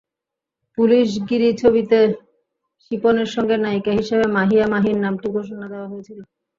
[0.77, 1.97] পুলিশগিরি ছবিতে
[2.83, 6.19] শিপনের সঙ্গে নায়িকা হিসেবে মাহিয়া মাহির নামটি ঘোষণা দেওয়া হয়েছিল।